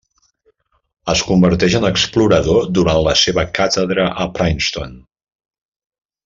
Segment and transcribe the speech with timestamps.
[1.13, 4.99] Es converteix en explorador durant la seva càtedra a Princeton.